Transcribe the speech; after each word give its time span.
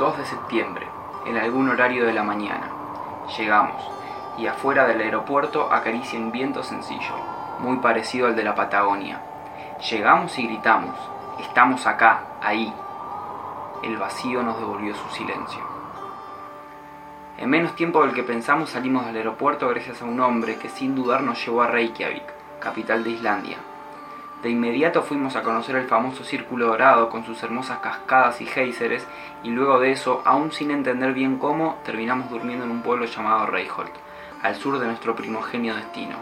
2 0.00 0.16
de 0.16 0.24
septiembre, 0.24 0.88
en 1.26 1.36
algún 1.36 1.68
horario 1.68 2.06
de 2.06 2.14
la 2.14 2.22
mañana. 2.22 2.70
Llegamos, 3.36 3.82
y 4.38 4.46
afuera 4.46 4.86
del 4.86 5.02
aeropuerto 5.02 5.70
acaricia 5.70 6.18
un 6.18 6.32
viento 6.32 6.62
sencillo, 6.62 7.14
muy 7.58 7.76
parecido 7.76 8.26
al 8.26 8.34
de 8.34 8.42
la 8.42 8.54
Patagonia. 8.54 9.20
Llegamos 9.90 10.38
y 10.38 10.46
gritamos, 10.46 10.96
estamos 11.38 11.86
acá, 11.86 12.22
ahí. 12.40 12.72
El 13.82 13.98
vacío 13.98 14.42
nos 14.42 14.58
devolvió 14.58 14.94
su 14.94 15.06
silencio. 15.10 15.60
En 17.36 17.50
menos 17.50 17.76
tiempo 17.76 18.00
del 18.00 18.14
que 18.14 18.22
pensamos 18.22 18.70
salimos 18.70 19.04
del 19.04 19.16
aeropuerto 19.16 19.68
gracias 19.68 20.00
a 20.00 20.06
un 20.06 20.18
hombre 20.20 20.56
que 20.56 20.70
sin 20.70 20.94
dudar 20.94 21.20
nos 21.20 21.44
llevó 21.44 21.60
a 21.60 21.66
Reykjavik, 21.66 22.58
capital 22.58 23.04
de 23.04 23.10
Islandia. 23.10 23.58
De 24.42 24.48
inmediato 24.48 25.02
fuimos 25.02 25.36
a 25.36 25.42
conocer 25.42 25.76
el 25.76 25.86
famoso 25.86 26.24
Círculo 26.24 26.68
Dorado 26.68 27.10
con 27.10 27.26
sus 27.26 27.42
hermosas 27.42 27.80
cascadas 27.80 28.40
y 28.40 28.46
géiseres 28.46 29.06
y 29.42 29.50
luego 29.50 29.78
de 29.78 29.92
eso, 29.92 30.22
aún 30.24 30.50
sin 30.50 30.70
entender 30.70 31.12
bien 31.12 31.36
cómo, 31.36 31.78
terminamos 31.84 32.30
durmiendo 32.30 32.64
en 32.64 32.70
un 32.70 32.82
pueblo 32.82 33.04
llamado 33.04 33.46
Reykholt, 33.46 33.92
al 34.42 34.56
sur 34.56 34.78
de 34.78 34.86
nuestro 34.86 35.14
primogenio 35.14 35.74
destino. 35.74 36.16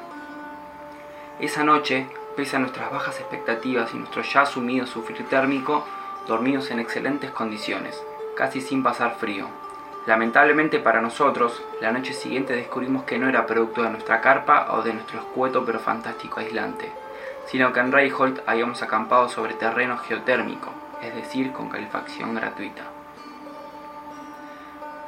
Esa 1.38 1.62
noche, 1.62 2.08
pese 2.36 2.56
a 2.56 2.58
nuestras 2.58 2.90
bajas 2.90 3.20
expectativas 3.20 3.94
y 3.94 3.98
nuestro 3.98 4.22
ya 4.22 4.40
asumido 4.40 4.86
sufrir 4.86 5.24
térmico, 5.28 5.86
dormimos 6.26 6.72
en 6.72 6.80
excelentes 6.80 7.30
condiciones, 7.30 8.02
casi 8.36 8.60
sin 8.60 8.82
pasar 8.82 9.14
frío. 9.14 9.46
Lamentablemente 10.06 10.80
para 10.80 11.00
nosotros, 11.00 11.62
la 11.80 11.92
noche 11.92 12.14
siguiente 12.14 12.54
descubrimos 12.54 13.04
que 13.04 13.18
no 13.18 13.28
era 13.28 13.46
producto 13.46 13.84
de 13.84 13.90
nuestra 13.90 14.20
carpa 14.20 14.72
o 14.72 14.82
de 14.82 14.94
nuestro 14.94 15.20
escueto 15.20 15.64
pero 15.64 15.78
fantástico 15.78 16.40
aislante, 16.40 16.90
sino 17.50 17.72
que 17.72 17.80
en 17.80 17.92
Reichold 17.92 18.42
habíamos 18.46 18.82
acampado 18.82 19.28
sobre 19.28 19.54
terreno 19.54 19.98
geotérmico, 19.98 20.70
es 21.02 21.14
decir, 21.14 21.52
con 21.52 21.68
calefacción 21.68 22.34
gratuita. 22.34 22.82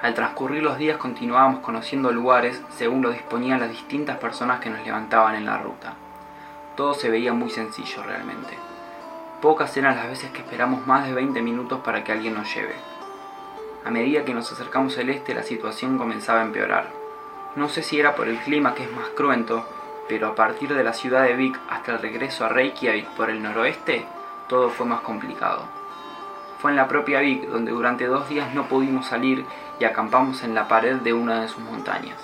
Al 0.01 0.15
transcurrir 0.15 0.63
los 0.63 0.79
días 0.79 0.97
continuábamos 0.97 1.61
conociendo 1.61 2.11
lugares 2.11 2.63
según 2.71 3.03
lo 3.03 3.11
disponían 3.11 3.61
las 3.61 3.71
distintas 3.71 4.17
personas 4.17 4.61
que 4.61 4.71
nos 4.71 4.85
levantaban 4.85 5.35
en 5.35 5.45
la 5.45 5.59
ruta. 5.59 5.93
Todo 6.75 6.95
se 6.95 7.11
veía 7.11 7.35
muy 7.35 7.51
sencillo 7.51 8.03
realmente. 8.03 8.57
Pocas 9.43 9.77
eran 9.77 9.97
las 9.97 10.09
veces 10.09 10.31
que 10.31 10.41
esperamos 10.41 10.87
más 10.87 11.07
de 11.07 11.13
20 11.13 11.43
minutos 11.43 11.81
para 11.81 12.03
que 12.03 12.13
alguien 12.13 12.35
nos 12.35 12.55
lleve. 12.55 12.75
A 13.85 13.91
medida 13.91 14.25
que 14.25 14.33
nos 14.33 14.51
acercamos 14.51 14.97
al 14.97 15.11
este 15.11 15.35
la 15.35 15.43
situación 15.43 15.99
comenzaba 15.99 16.41
a 16.41 16.45
empeorar. 16.45 16.89
No 17.57 17.69
sé 17.69 17.83
si 17.83 18.01
era 18.01 18.15
por 18.15 18.29
el 18.29 18.39
clima 18.39 18.75
que 18.75 18.85
es 18.85 18.93
más 18.93 19.09
cruento, 19.11 19.67
pero 20.11 20.27
a 20.27 20.35
partir 20.35 20.75
de 20.75 20.83
la 20.83 20.93
ciudad 20.93 21.23
de 21.23 21.35
Vik 21.35 21.57
hasta 21.71 21.93
el 21.93 22.01
regreso 22.01 22.45
a 22.45 22.49
Reykjavik 22.49 23.07
por 23.11 23.31
el 23.31 23.41
noroeste, 23.41 24.05
todo 24.49 24.69
fue 24.69 24.85
más 24.85 25.03
complicado. 25.03 25.63
Fue 26.59 26.73
en 26.73 26.77
la 26.77 26.89
propia 26.89 27.21
Vik 27.21 27.47
donde 27.47 27.71
durante 27.71 28.09
dos 28.09 28.29
días 28.29 28.53
no 28.53 28.67
pudimos 28.67 29.07
salir 29.07 29.45
y 29.79 29.85
acampamos 29.85 30.43
en 30.43 30.53
la 30.53 30.67
pared 30.67 30.97
de 30.97 31.13
una 31.13 31.43
de 31.43 31.49
sus 31.49 31.63
montañas. 31.63 32.19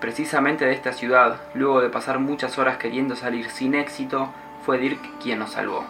Precisamente 0.00 0.64
de 0.64 0.72
esta 0.72 0.92
ciudad, 0.92 1.40
luego 1.54 1.80
de 1.80 1.88
pasar 1.88 2.18
muchas 2.18 2.58
horas 2.58 2.78
queriendo 2.78 3.14
salir 3.14 3.48
sin 3.48 3.76
éxito, 3.76 4.30
fue 4.66 4.78
Dirk 4.78 5.20
quien 5.20 5.38
nos 5.38 5.52
salvó 5.52 5.84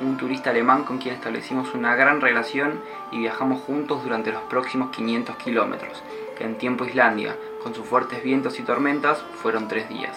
un 0.00 0.18
turista 0.18 0.50
alemán 0.50 0.84
con 0.84 0.98
quien 0.98 1.14
establecimos 1.14 1.74
una 1.74 1.96
gran 1.96 2.20
relación 2.20 2.80
y 3.10 3.18
viajamos 3.18 3.62
juntos 3.62 4.04
durante 4.04 4.30
los 4.30 4.42
próximos 4.42 4.90
500 4.90 5.36
kilómetros, 5.36 6.02
que 6.36 6.44
en 6.44 6.58
tiempo 6.58 6.84
Islandia, 6.84 7.34
con 7.62 7.74
sus 7.74 7.86
fuertes 7.86 8.22
vientos 8.22 8.58
y 8.58 8.62
tormentas, 8.62 9.22
fueron 9.42 9.68
tres 9.68 9.88
días. 9.88 10.16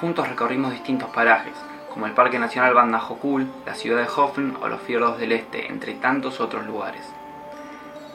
Juntos 0.00 0.28
recorrimos 0.28 0.72
distintos 0.72 1.08
parajes, 1.10 1.54
como 1.92 2.06
el 2.06 2.12
Parque 2.12 2.38
Nacional 2.38 2.74
Bandajokul, 2.74 3.46
la 3.64 3.74
ciudad 3.74 4.02
de 4.02 4.08
Hofen 4.14 4.56
o 4.60 4.68
los 4.68 4.82
fiordos 4.82 5.18
del 5.18 5.32
este, 5.32 5.68
entre 5.68 5.94
tantos 5.94 6.40
otros 6.40 6.66
lugares. 6.66 7.10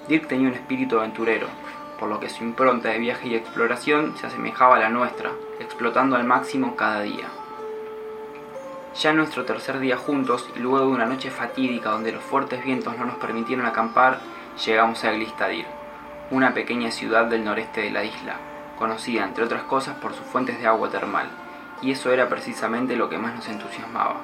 Dirk 0.08 0.28
tenía 0.28 0.50
un 0.50 0.54
espíritu 0.54 1.00
aventurero, 1.00 1.48
por 2.00 2.10
lo 2.10 2.20
que 2.20 2.30
su 2.30 2.44
impronta 2.44 2.90
de 2.90 3.00
viaje 3.00 3.28
y 3.28 3.36
exploración 3.36 4.16
se 4.18 4.28
asemejaba 4.28 4.76
a 4.76 4.80
la 4.80 4.90
nuestra, 4.90 5.32
explotando 5.60 6.16
al 6.16 6.24
máximo 6.24 6.76
cada 6.76 7.02
día. 7.02 7.26
Ya 9.02 9.14
nuestro 9.14 9.46
tercer 9.46 9.80
día 9.80 9.98
juntos, 9.98 10.50
y 10.56 10.60
luego 10.60 10.80
de 10.80 10.92
una 10.92 11.06
noche 11.06 11.32
fatídica 11.32 11.92
donde 11.92 12.12
los 12.12 12.24
fuertes 12.24 12.64
vientos 12.64 12.98
no 12.98 13.06
nos 13.06 13.16
permitieron 13.16 13.66
acampar, 13.66 14.20
llegamos 14.66 15.04
a 15.04 15.12
Glistadir, 15.12 15.66
una 16.32 16.54
pequeña 16.54 16.92
ciudad 16.92 17.26
del 17.26 17.44
noreste 17.44 17.82
de 17.82 17.92
la 17.92 18.06
isla, 18.06 18.38
conocida 18.80 19.26
entre 19.26 19.44
otras 19.44 19.64
cosas 19.64 19.98
por 19.98 20.14
sus 20.14 20.26
fuentes 20.26 20.60
de 20.60 20.66
agua 20.66 20.90
termal, 20.90 21.28
y 21.82 21.92
eso 21.92 22.12
era 22.12 22.30
precisamente 22.30 22.96
lo 22.96 23.10
que 23.10 23.18
más 23.18 23.36
nos 23.36 23.50
entusiasmaba. 23.50 24.16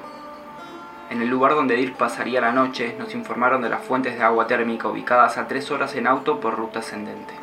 En 1.10 1.20
el 1.20 1.28
lugar 1.28 1.54
donde 1.54 1.76
Dirk 1.76 1.96
pasaría 1.96 2.40
la 2.40 2.52
noche, 2.52 2.96
nos 2.98 3.14
informaron 3.14 3.60
de 3.60 3.68
las 3.68 3.82
fuentes 3.82 4.16
de 4.16 4.24
agua 4.24 4.46
térmica 4.46 4.88
ubicadas 4.88 5.36
a 5.36 5.48
tres 5.48 5.70
horas 5.70 5.94
en 5.96 6.06
auto 6.06 6.40
por 6.40 6.56
ruta 6.56 6.78
ascendente. 6.78 7.34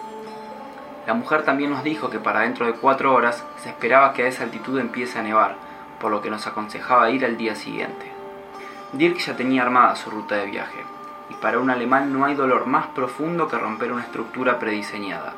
La 1.05 1.13
mujer 1.13 1.43
también 1.43 1.69
nos 1.69 1.83
dijo 1.83 2.09
que 2.09 2.19
para 2.19 2.41
dentro 2.41 2.65
de 2.65 2.73
cuatro 2.73 3.13
horas 3.13 3.45
se 3.61 3.69
esperaba 3.69 4.13
que 4.13 4.23
a 4.23 4.27
esa 4.27 4.43
altitud 4.43 4.79
empiece 4.79 5.19
a 5.19 5.23
nevar, 5.23 5.55
por 5.99 6.11
lo 6.11 6.21
que 6.21 6.31
nos 6.31 6.47
aconsejaba 6.47 7.11
ir 7.11 7.23
al 7.23 7.37
día 7.37 7.55
siguiente. 7.55 8.11
Dirk 8.93 9.17
ya 9.17 9.35
tenía 9.35 9.61
armada 9.61 9.95
su 9.95 10.09
ruta 10.09 10.35
de 10.35 10.47
viaje, 10.47 10.83
y 11.29 11.33
para 11.35 11.59
un 11.59 11.69
alemán 11.69 12.13
no 12.13 12.25
hay 12.25 12.35
dolor 12.35 12.65
más 12.65 12.87
profundo 12.87 13.47
que 13.47 13.57
romper 13.57 13.91
una 13.91 14.03
estructura 14.03 14.59
prediseñada, 14.59 15.33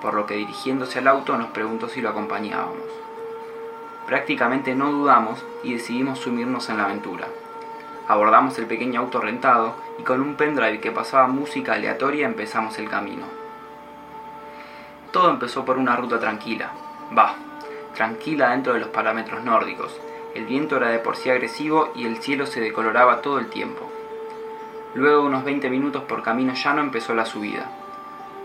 por 0.00 0.14
lo 0.14 0.26
que 0.26 0.34
dirigiéndose 0.34 0.98
al 0.98 1.08
auto 1.08 1.36
nos 1.36 1.48
preguntó 1.48 1.88
si 1.88 2.00
lo 2.00 2.10
acompañábamos. 2.10 2.76
Prácticamente 4.06 4.74
no 4.74 4.90
dudamos 4.90 5.44
y 5.62 5.74
decidimos 5.74 6.20
sumirnos 6.20 6.70
en 6.70 6.78
la 6.78 6.84
aventura. 6.84 7.28
Abordamos 8.08 8.58
el 8.58 8.66
pequeño 8.66 9.00
auto 9.00 9.20
rentado 9.20 9.74
y 9.98 10.02
con 10.02 10.22
un 10.22 10.34
pendrive 10.34 10.80
que 10.80 10.90
pasaba 10.90 11.26
música 11.26 11.74
aleatoria 11.74 12.26
empezamos 12.26 12.78
el 12.78 12.88
camino. 12.88 13.26
Todo 15.12 15.30
empezó 15.30 15.64
por 15.64 15.76
una 15.76 15.94
ruta 15.94 16.18
tranquila, 16.18 16.70
va, 17.16 17.34
tranquila 17.94 18.50
dentro 18.50 18.72
de 18.72 18.80
los 18.80 18.88
parámetros 18.88 19.44
nórdicos. 19.44 19.94
El 20.34 20.46
viento 20.46 20.76
era 20.76 20.88
de 20.88 21.00
por 21.00 21.16
sí 21.16 21.28
agresivo 21.28 21.92
y 21.94 22.06
el 22.06 22.18
cielo 22.22 22.46
se 22.46 22.60
decoloraba 22.60 23.20
todo 23.20 23.38
el 23.38 23.48
tiempo. 23.48 23.90
Luego 24.94 25.24
unos 25.24 25.44
20 25.44 25.68
minutos 25.68 26.04
por 26.04 26.22
camino 26.22 26.54
llano 26.54 26.80
empezó 26.80 27.14
la 27.14 27.26
subida. 27.26 27.68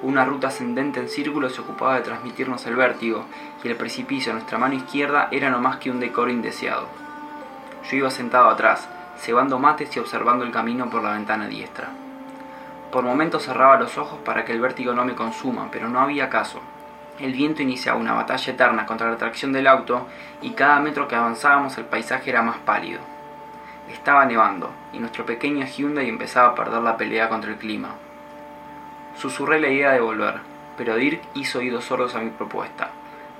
Una 0.01 0.25
ruta 0.25 0.47
ascendente 0.49 0.99
en 0.99 1.07
círculo 1.07 1.49
se 1.49 1.61
ocupaba 1.61 1.95
de 1.95 2.01
transmitirnos 2.01 2.65
el 2.65 2.75
vértigo 2.75 3.23
y 3.63 3.69
el 3.69 3.77
precipicio 3.77 4.31
a 4.31 4.35
nuestra 4.35 4.57
mano 4.57 4.73
izquierda 4.73 5.29
era 5.31 5.49
no 5.49 5.59
más 5.59 5.77
que 5.77 5.89
un 5.89 6.01
decoro 6.01 6.29
indeseado. 6.29 6.87
Yo 7.89 7.97
iba 7.97 8.11
sentado 8.11 8.49
atrás, 8.49 8.89
cebando 9.17 9.59
mates 9.59 9.95
y 9.95 9.99
observando 9.99 10.43
el 10.43 10.51
camino 10.51 10.89
por 10.89 11.01
la 11.03 11.13
ventana 11.13 11.47
diestra. 11.47 11.89
Por 12.91 13.05
momentos 13.05 13.43
cerraba 13.43 13.79
los 13.79 13.97
ojos 13.97 14.19
para 14.25 14.43
que 14.43 14.51
el 14.51 14.59
vértigo 14.59 14.93
no 14.93 15.05
me 15.05 15.15
consuma, 15.15 15.69
pero 15.71 15.87
no 15.87 16.01
había 16.01 16.29
caso. 16.29 16.59
El 17.19 17.31
viento 17.31 17.61
iniciaba 17.61 17.97
una 17.97 18.13
batalla 18.13 18.51
eterna 18.51 18.85
contra 18.85 19.09
la 19.09 19.17
tracción 19.17 19.53
del 19.53 19.67
auto 19.67 20.07
y 20.41 20.51
cada 20.51 20.79
metro 20.79 21.07
que 21.07 21.15
avanzábamos 21.15 21.77
el 21.77 21.85
paisaje 21.85 22.29
era 22.29 22.41
más 22.41 22.57
pálido. 22.57 23.12
Estaba 23.91 24.25
nevando 24.25 24.71
y 24.93 24.99
nuestro 24.99 25.25
pequeño 25.25 25.65
Hyundai 25.65 26.07
empezaba 26.07 26.49
a 26.49 26.55
perder 26.55 26.81
la 26.81 26.97
pelea 26.97 27.29
contra 27.29 27.51
el 27.51 27.57
clima. 27.57 27.89
Susurré 29.15 29.59
la 29.59 29.67
idea 29.67 29.91
de 29.91 29.99
volver, 29.99 30.39
pero 30.77 30.95
Dirk 30.95 31.21
hizo 31.33 31.59
oídos 31.59 31.85
sordos 31.85 32.15
a 32.15 32.19
mi 32.19 32.29
propuesta, 32.29 32.89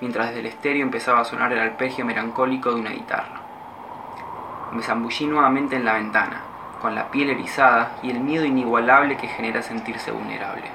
mientras 0.01 0.27
desde 0.27 0.41
el 0.41 0.45
estéreo 0.47 0.83
empezaba 0.83 1.21
a 1.21 1.25
sonar 1.25 1.51
el 1.53 1.59
arpegio 1.59 2.05
melancólico 2.05 2.73
de 2.73 2.81
una 2.81 2.91
guitarra. 2.91 3.41
Me 4.71 4.83
zambullí 4.83 5.25
nuevamente 5.25 5.75
en 5.75 5.85
la 5.85 5.93
ventana, 5.93 6.41
con 6.81 6.95
la 6.95 7.09
piel 7.09 7.29
erizada 7.29 7.97
y 8.03 8.11
el 8.11 8.19
miedo 8.19 8.43
inigualable 8.43 9.15
que 9.17 9.27
genera 9.27 9.61
sentirse 9.61 10.11
vulnerable. 10.11 10.65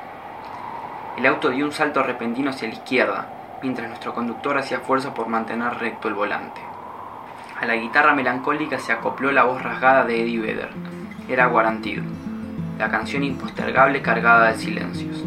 El 1.16 1.26
auto 1.26 1.50
dio 1.50 1.64
un 1.64 1.72
salto 1.72 2.02
repentino 2.02 2.50
hacia 2.50 2.68
la 2.68 2.74
izquierda, 2.74 3.28
mientras 3.62 3.88
nuestro 3.88 4.14
conductor 4.14 4.56
hacía 4.56 4.80
fuerza 4.80 5.12
por 5.12 5.28
mantener 5.28 5.74
recto 5.78 6.08
el 6.08 6.14
volante. 6.14 6.60
A 7.60 7.66
la 7.66 7.74
guitarra 7.74 8.14
melancólica 8.14 8.78
se 8.78 8.92
acopló 8.92 9.32
la 9.32 9.42
voz 9.42 9.60
rasgada 9.60 10.04
de 10.04 10.22
Eddie 10.22 10.38
Vedder. 10.38 10.68
Era 11.28 11.46
Guaranteed, 11.46 12.02
la 12.78 12.88
canción 12.88 13.24
impostergable 13.24 14.00
cargada 14.00 14.52
de 14.52 14.58
silencios. 14.58 15.24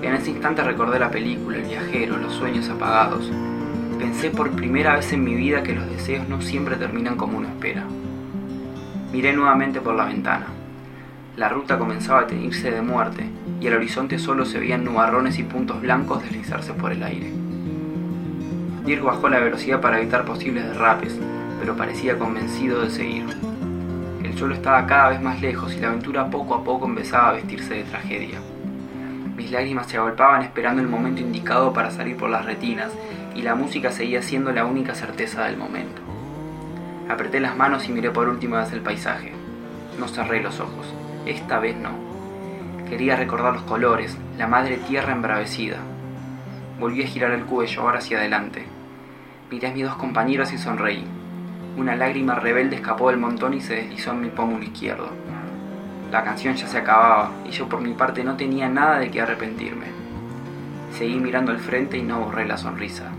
En 0.00 0.14
ese 0.14 0.30
instante 0.30 0.62
recordé 0.62 0.98
la 0.98 1.10
película, 1.10 1.58
el 1.58 1.64
viajero, 1.64 2.16
los 2.16 2.32
sueños 2.32 2.70
apagados. 2.70 3.30
Pensé 3.98 4.30
por 4.30 4.52
primera 4.52 4.96
vez 4.96 5.12
en 5.12 5.22
mi 5.22 5.34
vida 5.34 5.62
que 5.62 5.74
los 5.74 5.90
deseos 5.90 6.26
no 6.26 6.40
siempre 6.40 6.76
terminan 6.76 7.16
como 7.16 7.36
uno 7.36 7.48
espera. 7.48 7.84
Miré 9.12 9.34
nuevamente 9.34 9.82
por 9.82 9.96
la 9.96 10.06
ventana. 10.06 10.46
La 11.36 11.50
ruta 11.50 11.78
comenzaba 11.78 12.20
a 12.20 12.26
teñirse 12.26 12.70
de 12.70 12.80
muerte 12.80 13.28
y 13.60 13.66
al 13.66 13.74
horizonte 13.74 14.18
solo 14.18 14.46
se 14.46 14.58
veían 14.58 14.84
nubarrones 14.84 15.38
y 15.38 15.42
puntos 15.42 15.82
blancos 15.82 16.22
deslizarse 16.22 16.72
por 16.72 16.92
el 16.92 17.02
aire. 17.02 17.39
Bajó 18.98 19.28
la 19.28 19.38
velocidad 19.38 19.80
para 19.80 20.00
evitar 20.00 20.24
posibles 20.24 20.64
derrapes, 20.64 21.16
pero 21.60 21.76
parecía 21.76 22.18
convencido 22.18 22.82
de 22.82 22.90
seguir. 22.90 23.24
El 24.24 24.36
suelo 24.36 24.54
estaba 24.54 24.86
cada 24.86 25.10
vez 25.10 25.20
más 25.20 25.40
lejos 25.40 25.74
y 25.74 25.80
la 25.80 25.88
aventura 25.88 26.28
poco 26.28 26.54
a 26.54 26.64
poco 26.64 26.86
empezaba 26.86 27.28
a 27.28 27.32
vestirse 27.34 27.74
de 27.74 27.84
tragedia. 27.84 28.40
Mis 29.36 29.50
lágrimas 29.50 29.86
se 29.86 29.96
agolpaban 29.96 30.42
esperando 30.42 30.82
el 30.82 30.88
momento 30.88 31.20
indicado 31.20 31.72
para 31.72 31.90
salir 31.90 32.16
por 32.16 32.30
las 32.30 32.44
retinas 32.44 32.90
y 33.34 33.42
la 33.42 33.54
música 33.54 33.92
seguía 33.92 34.22
siendo 34.22 34.52
la 34.52 34.64
única 34.64 34.94
certeza 34.94 35.44
del 35.44 35.56
momento. 35.56 36.02
Apreté 37.08 37.40
las 37.40 37.56
manos 37.56 37.88
y 37.88 37.92
miré 37.92 38.10
por 38.10 38.28
última 38.28 38.60
vez 38.60 38.72
el 38.72 38.80
paisaje. 38.80 39.32
No 39.98 40.08
cerré 40.08 40.42
los 40.42 40.60
ojos. 40.60 40.92
Esta 41.26 41.58
vez 41.58 41.76
no 41.76 42.10
Quería 42.90 43.14
recordar 43.14 43.54
los 43.54 43.62
colores, 43.62 44.18
la 44.36 44.48
madre 44.48 44.76
tierra 44.76 45.12
embravecida. 45.12 45.76
Volví 46.80 47.04
a 47.04 47.06
girar 47.06 47.30
el 47.30 47.44
cuello, 47.44 47.82
ahora 47.82 47.98
hacia 47.98 48.18
adelante. 48.18 48.64
Miré 49.50 49.66
a 49.66 49.72
mis 49.72 49.84
dos 49.84 49.96
compañeros 49.96 50.52
y 50.52 50.58
sonreí. 50.58 51.04
Una 51.76 51.96
lágrima 51.96 52.36
rebelde 52.36 52.76
escapó 52.76 53.10
del 53.10 53.18
montón 53.18 53.52
y 53.52 53.60
se 53.60 53.74
deslizó 53.74 54.12
en 54.12 54.20
mi 54.20 54.28
pómulo 54.28 54.62
izquierdo. 54.62 55.10
La 56.12 56.22
canción 56.22 56.54
ya 56.54 56.68
se 56.68 56.78
acababa 56.78 57.32
y 57.44 57.50
yo 57.50 57.68
por 57.68 57.80
mi 57.80 57.94
parte 57.94 58.22
no 58.22 58.36
tenía 58.36 58.68
nada 58.68 59.00
de 59.00 59.10
qué 59.10 59.20
arrepentirme. 59.20 59.86
Seguí 60.96 61.18
mirando 61.18 61.50
al 61.50 61.58
frente 61.58 61.98
y 61.98 62.02
no 62.02 62.20
borré 62.20 62.46
la 62.46 62.58
sonrisa. 62.58 63.10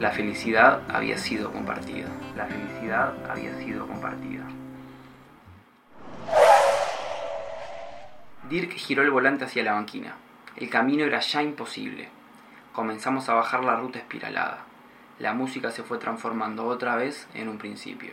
La 0.00 0.10
felicidad 0.10 0.82
había 0.92 1.16
sido 1.16 1.50
compartida. 1.50 2.08
La 2.36 2.44
felicidad 2.44 3.14
había 3.30 3.56
sido 3.58 3.86
compartida. 3.86 4.42
Dirk 8.50 8.72
giró 8.72 9.02
el 9.02 9.10
volante 9.10 9.46
hacia 9.46 9.62
la 9.62 9.72
banquina. 9.72 10.14
El 10.56 10.68
camino 10.68 11.04
era 11.04 11.20
ya 11.20 11.42
imposible. 11.42 12.10
Comenzamos 12.74 13.30
a 13.30 13.34
bajar 13.34 13.64
la 13.64 13.76
ruta 13.76 13.98
espiralada. 13.98 14.71
La 15.22 15.34
música 15.34 15.70
se 15.70 15.84
fue 15.84 15.98
transformando 15.98 16.66
otra 16.66 16.96
vez 16.96 17.28
en 17.32 17.48
un 17.48 17.56
principio. 17.56 18.10